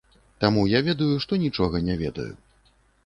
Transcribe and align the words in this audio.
Таму 0.43 0.61
я 0.71 0.79
ведаю, 0.87 1.11
што 1.25 1.39
нічога 1.45 1.83
не 1.91 1.95
ведаю. 2.03 2.29